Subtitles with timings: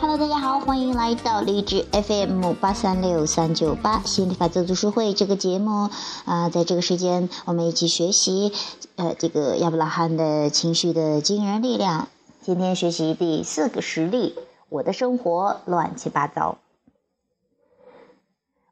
[0.00, 5.88] Hello，大家好欢迎来到励志 FM 八三六三九八心理法则读书会这个节目
[6.24, 8.52] 啊，在这个时间我们一起学习
[8.96, 12.08] 呃这个亚伯拉罕的情绪的惊人力量。
[12.42, 14.34] 今天学习第四个实例：
[14.68, 16.58] 我的生活乱七八糟。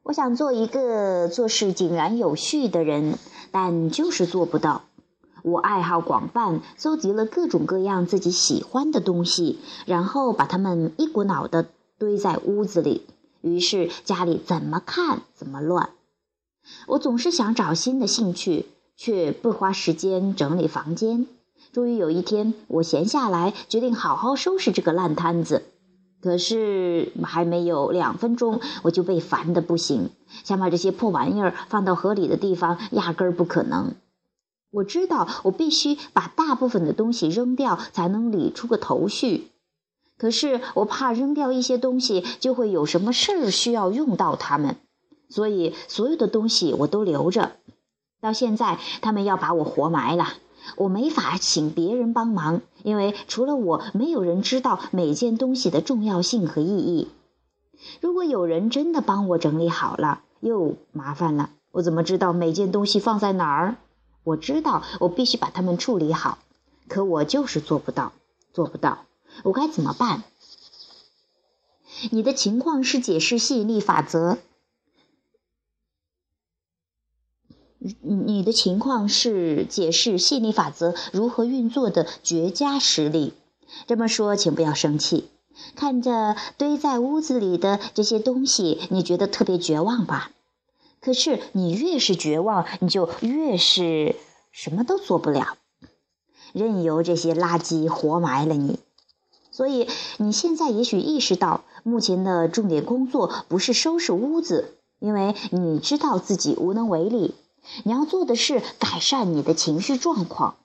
[0.09, 3.19] 我想做一个做事井然有序的人，
[3.51, 4.81] 但就是做不到。
[5.43, 11.67] 我爱好广泛，搜集了各种各样自己喜欢的东西，然后把它们一股脑的
[11.99, 13.05] 堆在屋子里，
[13.41, 15.91] 于是家里怎么看怎么乱。
[16.87, 18.65] 我总是想找新的兴趣，
[18.97, 21.27] 却不花时间整理房间。
[21.71, 25.65] 终于有一天，我闲下来，决定好好收拾这个烂摊子。
[26.21, 30.09] 可是还没有两分钟，我就被烦得不行，
[30.43, 33.93] 想把这些破玩意儿放到合理的地方，压根儿不可能。
[34.71, 39.49] 我知道，我必须把大部分的东西扔掉，才能理出个头绪。
[40.17, 44.75] 可是我怕扔掉一些东西，就会有什么事儿需要用到它们，
[45.29, 47.53] 所以所有的东西我都留着。
[48.21, 50.33] 到现在，他们要把我活埋了，
[50.75, 57.09] 我没法请别人帮忙，因为除了我，没有人知道每件东西的重要性和意义。
[58.01, 63.77] 如果有人真的帮我整理好了，又麻烦了，我怎么知道每件东西放在哪儿？
[64.23, 66.39] 我知道我必须把它们处理好，
[66.87, 68.11] 可我就是做不到，
[68.53, 69.05] 做不到。
[69.43, 70.23] 我该怎么办？
[72.11, 74.37] 你的情况是解释吸引力法则。
[78.01, 83.33] 你的情况是解释吸引力法则如何运作的绝佳实例。
[83.87, 85.29] 这么说，请不要生气。
[85.75, 90.31] 看着堆在屋子里的这些东西，你觉得特别绝望吧？
[91.01, 94.15] 可是你越是绝望，你就越是
[94.51, 95.57] 什么都做不了，
[96.51, 98.79] 任由这些垃圾活埋了你。
[99.51, 99.87] 所以
[100.17, 107.35] 你现在也许意识到，目前的重点工作不是收拾屋子，因为你知道自己无能为力。
[107.83, 110.55] 你要做的是改善你的情绪状况。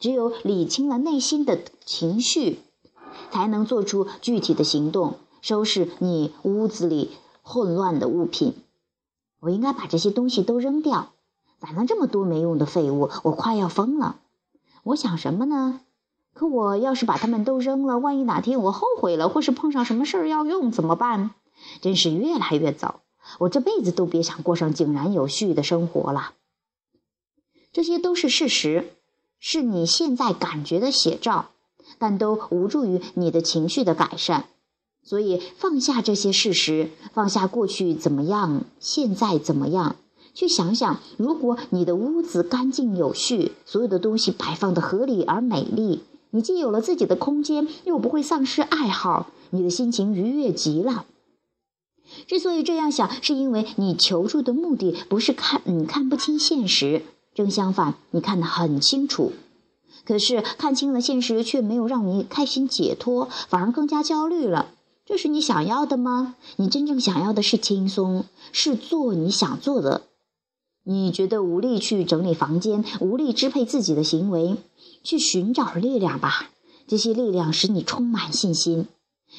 [0.00, 2.58] 只有理清了内心的情绪，
[3.30, 8.54] 才能做出具体的行动，收拾你屋子里混乱的物品。
[9.38, 11.12] 我应该把这些东西都扔掉，
[11.60, 13.10] 咋能这么多没用的废物？
[13.22, 14.16] 我快要疯了！
[14.82, 15.80] 我想什么呢？
[16.34, 21.30] 可我要是把它们都扔了，万一哪天我后悔了，或是碰上什么事儿要用怎么办？
[21.80, 23.02] 真是越来越糟！
[23.38, 26.32] 我这辈子都别想过上井然有序的生活了。
[27.72, 28.90] 这些都是事实，
[29.40, 31.50] 是你现在感觉的写照，
[31.98, 34.46] 但都无助于你的情绪的改善。
[35.04, 39.96] 所以放下这些事实，放下过去怎么样，现在怎么样，
[40.32, 51.06] 去想想，如果你的屋子干净有序，所有的东西摆放的合理而美丽，你既有了自己的空间，又不会丧失爱好，你的心情愉悦极了。
[52.26, 57.02] 之所以这样想，是因为你求助的目的不是看你看不清现实，
[57.34, 59.32] 正相反，你看得很清楚。
[60.04, 64.70] 可是看清了现实，却没有让你开心解脱，反而更加焦虑了。
[65.04, 66.36] 这是你想要的吗？
[66.56, 70.02] 你真正想要的是轻松，是做你想做的。
[70.84, 74.56] 你觉得无力去整理房间，无力支配自己的行为，
[75.04, 76.50] 去寻找力量吧。
[76.88, 78.88] 这些力量使你充满信心，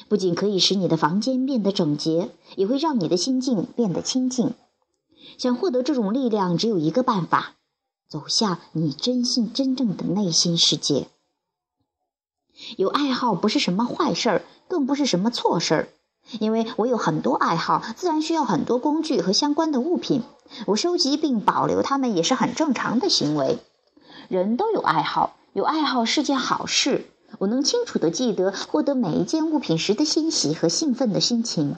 [0.08, 4.54] 不仅可以使你的房间变得整洁，也会让你的心境变得清净。
[5.36, 7.56] 想获得这种力量，只有一个办法：
[8.08, 11.08] 走向你真心真正的内心世界。
[12.76, 15.88] 有爱好不是什么坏事儿，更不是什么错事儿，
[16.38, 20.22] 因为我有很多爱好，自然需要很多工具和相关的物品。
[20.66, 23.58] 我收集并保留它们也是很正常的行为。
[24.28, 27.06] 人都有爱好，有爱好是件好事。
[27.40, 31.76] 我能清楚地记得获得每一件物品时的欣喜和兴奋的心情。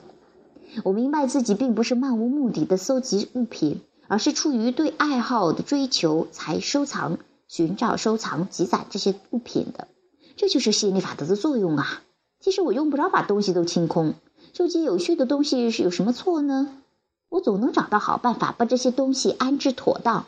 [0.85, 7.19] 我明白自己并不是漫无目的的搜集物品，而是出于对爱好的追求才收藏、
[7.49, 9.89] 寻找、收藏、积攒这些物品的。
[10.37, 12.03] 这就是吸引力法则的作用啊！
[12.41, 14.15] 其实我用不着把东西都清空，
[14.53, 16.69] 收集有序的东西是有什么错呢？
[17.29, 20.27] 我总能找到好办法把这些东西安置妥当，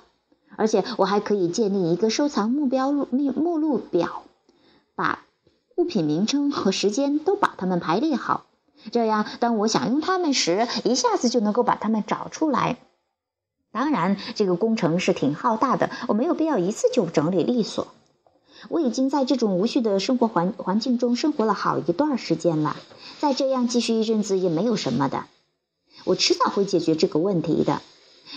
[0.56, 4.24] 而且我还可以建立一个收藏目标目目录表，
[4.96, 5.24] 把
[5.76, 8.46] 物品名称和时间都把它们排列好，
[8.90, 12.78] 这样当我想用它们时，一下子就能够把它们找出来。
[13.70, 17.88] 当然，这个工程是挺浩大的，我没有必要一次就整理利索。
[18.68, 22.76] 我已经在这种无序的生活环环境中生活了好一段时间了，
[23.20, 25.26] 再这样继续一阵子也没有什么的。
[26.04, 27.82] 我迟早会解决这个问题的。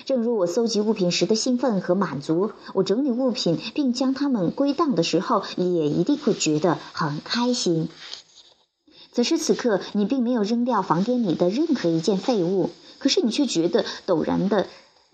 [0.05, 7.89] 正如我搜集物品时的兴奋和满足，我整理物品并将它们归档的时候，也一定会觉得很开心。
[9.11, 12.69] 此时此刻，你并没有扔掉房间里的任何一件废物，
[12.99, 14.67] 可是你却觉得陡然的，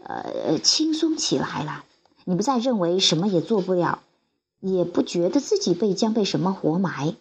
[0.04, 1.84] 呃，轻松起来了。
[2.26, 4.00] 你不再认为什么也做不了，
[4.60, 7.16] 也不觉得自己被将被什么活埋。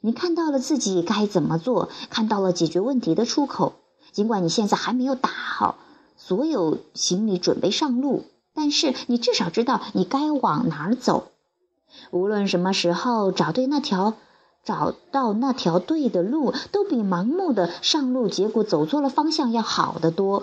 [0.00, 3.74] 你看到了自己该怎么做，看到了解决问题的出口。
[4.12, 5.76] 尽管你现在还没有打好
[6.16, 8.24] 所有行李准备上路，
[8.54, 11.28] 但是你至少知道你该往哪儿走。
[12.10, 14.14] 无论什么时候找对那条。
[14.64, 20.42] 找到那条对的路，都比盲目的上路，结果走错了方向要好得多。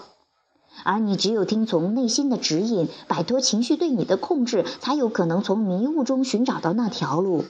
[0.84, 7.46] 而你只有听从内心的指引，摆脱情绪对你的控制，才有可能从迷雾中寻找到那条路。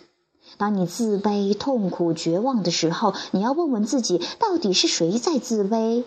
[0.57, 6.03] 当你自卑、痛苦、绝望的时候，你要问问自己：到底是谁在自卑、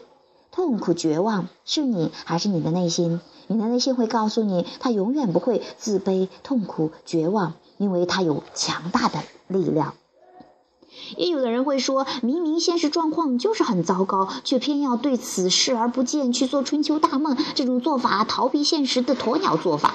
[0.52, 1.48] 痛苦、绝望？
[1.64, 3.20] 是你还是你的内心？
[3.48, 9.94] 你的内心会告诉你，他永远不会自卑、痛苦、绝望，因为他有强大的力量。
[11.16, 17.36] 也有的人会说，明明现实状况就是很糟糕，却偏要对此视而不见，去做春秋大梦。
[17.54, 19.94] 这种做法逃避现实的鸵鸟做法。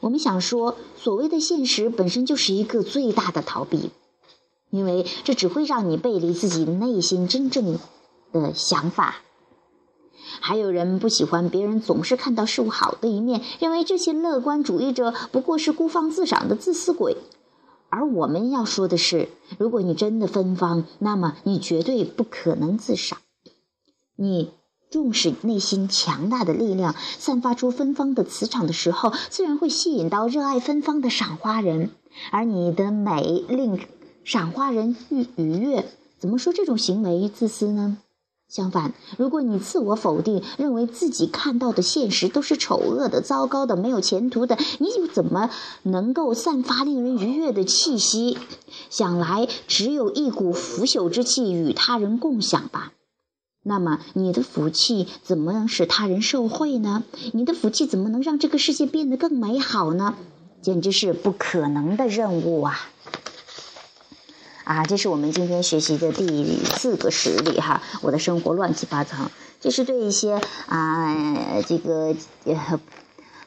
[0.00, 3.90] 我们想说，所谓的现实本身就是一个最大的逃避，
[4.70, 7.78] 因为这只会让你背离自己内心真正
[8.32, 9.16] 的想法。
[10.40, 17.16] 还有人不喜欢别人总是看到事物好的一面，认为这些乐观主义者不过是孤芳自赏的自私鬼。
[17.94, 23.20] 而我们要说的是，如果你真的芬芳，那么你绝对不可能自赏。
[24.16, 24.50] 你
[24.90, 31.92] 重视内心强大的力量，散发出芬芳的磁场的时候，自然会吸引到热爱芬芳的赏花人。
[32.32, 33.78] 而你的美令
[34.24, 35.86] 赏花人愉愉悦，
[36.18, 37.98] 怎么说这种行为自私呢？
[38.48, 45.50] 相反，如果你自我否定，认为自己看到的现实都是丑恶的、糟糕的、没有前途的，你又怎么
[45.82, 48.38] 能够散发令人愉悦的气息？
[48.90, 52.92] 想来只有一股腐朽之气与他人共享吧。
[53.64, 57.02] 那么你的福气怎么能使他人受惠呢？
[57.32, 60.14] 你的福气怎么能让这个世界变得更美好呢？
[60.60, 62.78] 简直是不可能的任务啊！
[64.64, 67.82] 啊，这是我们今天学习的第四个实例哈。
[68.00, 69.30] 我的生活乱七八糟，
[69.60, 72.14] 这是对一些啊，这个
[72.44, 72.80] 呃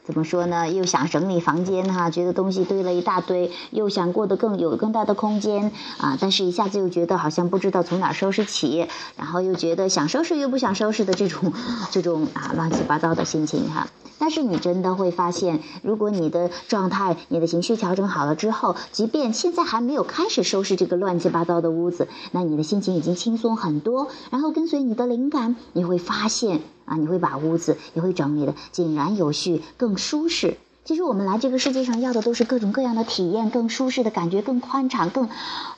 [0.08, 0.70] 怎么说呢？
[0.70, 8.88] 又想整理房间哈，觉得东西堆了一大堆，又想过得更有更大的空间啊，但是一下子又觉得好像不知道从哪收拾起，
[9.18, 11.52] 然后又觉得想收拾又不想收拾的这种
[11.92, 13.90] 这种啊乱七八糟的心情哈。
[14.18, 24.08] 但是你真的会发现，如果你的状态、你的情绪调整好了之后，即便现在还没有开始收拾这个乱七八糟的屋子，那你的心情已经轻松很多。
[24.32, 30.58] 然后跟随你的灵感，你会发现啊，你会把屋子也会整理的井然有序，更舒适。
[30.86, 35.28] 其实我们来这个世界上要的都是各种各样的体验，更舒适的感觉，更宽敞，更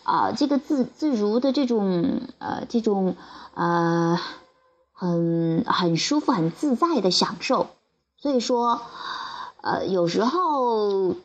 [0.03, 3.15] 啊这个自自如的这种呃这种
[3.56, 4.19] 呃
[4.94, 7.69] 很很舒服、很自在的享受。
[8.17, 8.81] 所以说，
[9.62, 11.15] 呃，有时候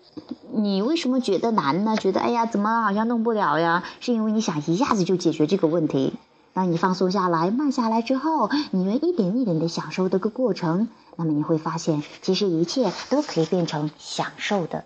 [0.50, 1.94] 你为什么觉得难呢？
[1.98, 3.84] 觉得哎呀，怎么好像弄不了呀？
[4.00, 6.14] 是因为你想一下子就解决这个问题。
[6.54, 14.84] 当你放松下来、慢下来之后，你愿一点一点的享受这个过程，那么你会发现，其实一切都可以变成享受的，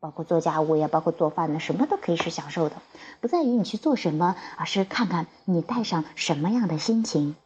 [0.00, 2.74] 包括做家务呀，包括做饭呢，什么都可以是享受的。
[3.20, 7.36] 不在于你去做什么，而是看看你带上什么样的心情。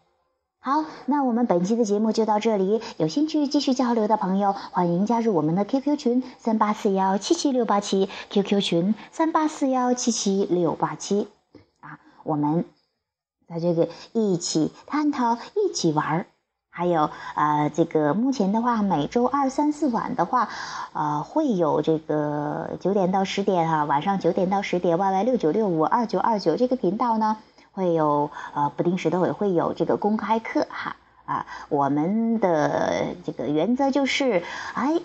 [0.62, 2.80] 好，那我们本期的节目就到这里。
[2.96, 11.28] 有兴趣继续交流的朋友，欢迎加入我们的 QQ 群三八四幺七七六八七，QQ 群三八四幺七七六八七。
[11.80, 12.66] 啊，我们
[13.50, 16.26] 在这个一起探讨，一起玩儿。
[16.70, 20.48] 还有呃，这个目前的话，每周二、三、四晚的话，
[20.92, 27.36] 呃，会有这个九点到十点哈，晚上九点到十点，Y Y 六九六五二九二九这个频道呢。
[27.72, 34.42] 会有呃不定时的也会有这个公开课哈啊，我们的这个原则就是
[34.74, 35.00] 哎，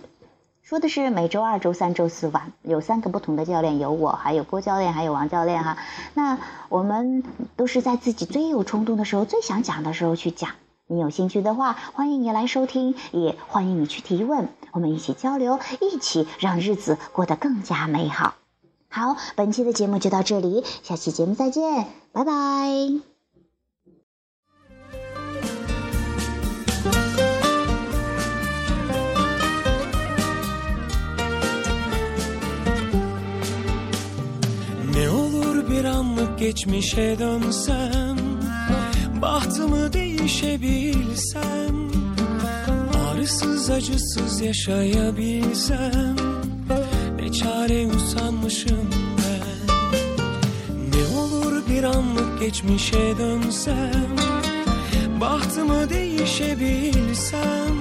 [0.65, 5.77] 说的是每周二、周三、周四晚有三个不同的教练，有我，还有郭教练，还有王教练哈。
[6.15, 7.24] 那我们
[7.55, 10.50] 都是在自己最有冲动的时候、最想讲的时候去讲。
[10.88, 18.34] 你有兴趣的话，欢迎你来收听，也欢迎你去提问，我们一起交流，一起让日子过得更加美好。
[18.89, 23.14] 好，本期的节目就到这里，下期节目再见，拜拜。
[39.21, 41.75] Bahtımı değişebilsem
[42.97, 46.15] Ağrısız acısız yaşayabilsem
[47.19, 49.67] Ne çare usanmışım ben.
[50.91, 54.15] Ne olur bir anlık geçmişe dönsem
[55.21, 57.75] Bahtımı değişebilsem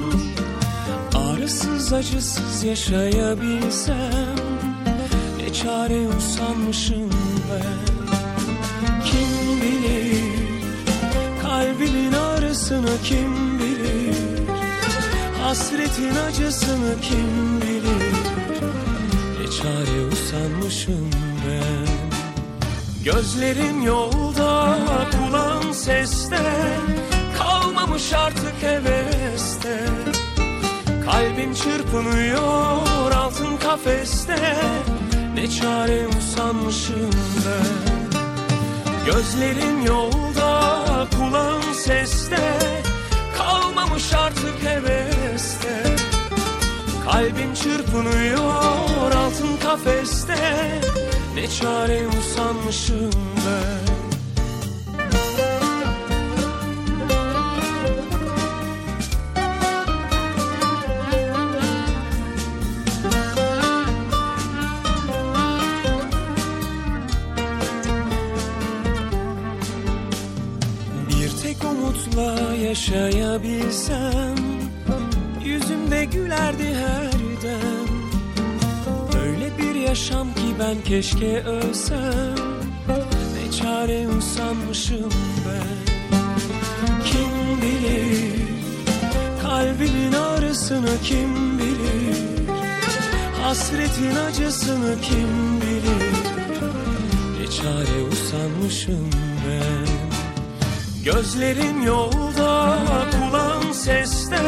[1.14, 4.36] Ağrısız acısız yaşayabilsem
[5.38, 7.10] Ne çare usanmışım
[7.50, 7.93] ben
[9.62, 10.34] bilir.
[11.42, 14.16] Kalbimin ağrısını kim bilir?
[15.42, 18.14] Hasretin acısını kim bilir?
[19.40, 21.10] Ne çare usanmışım
[21.46, 21.94] ben?
[23.04, 24.78] Gözlerim yolda
[25.12, 26.38] kulağım seste.
[27.38, 29.86] Kalmamış artık heveste.
[31.04, 34.36] Kalbim çırpınıyor altın kafeste.
[35.34, 37.10] Ne çare usanmışım
[37.46, 37.93] ben
[39.06, 42.58] Gözlerim yolda kulağım seste.
[43.36, 45.96] Kalmamış artık heveste.
[47.04, 50.36] Kalbim çırpınıyor altın kafeste.
[51.34, 53.10] Ne çare usanmışım
[53.46, 53.93] ben
[72.92, 74.34] yaşayabilsem
[75.44, 77.12] Yüzümde gülerdi her
[77.42, 77.88] dem.
[79.22, 82.34] Öyle bir yaşam ki ben keşke ölsem
[83.34, 85.12] Ne çare usanmışım
[85.46, 85.94] ben.
[87.04, 88.40] Kim bilir
[89.42, 92.48] Kalbimin ağrısını kim bilir?
[93.42, 96.12] Hasretin acısını kim bilir?
[97.40, 99.10] Ne çare usanmışım
[99.48, 100.13] ben
[101.04, 102.78] Gözlerim yolda,
[103.12, 104.38] kulağım seste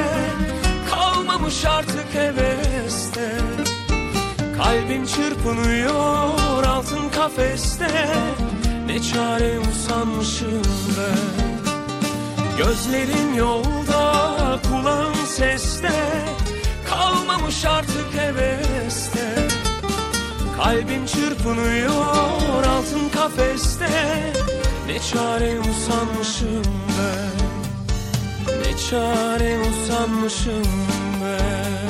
[0.90, 3.38] Kalmamış artık heveste.
[4.56, 7.88] Kalbim çırpınıyor altın kafeste
[8.86, 10.62] Ne çare usanmışım
[10.98, 11.76] ben.
[12.58, 15.92] Gözlerim yolda, kulağım seste
[16.88, 19.48] Kalmamış artık heveste.
[20.56, 23.86] Kalbim çırpınıyor altın kafeste
[24.86, 26.64] Ne çare usanmışım
[26.98, 27.36] ben?
[28.58, 30.64] Ne çare usanmışım
[31.22, 31.85] ben